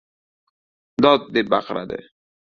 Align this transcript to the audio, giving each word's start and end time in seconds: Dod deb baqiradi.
Dod 1.05 1.27
deb 1.37 1.47
baqiradi. 1.53 2.01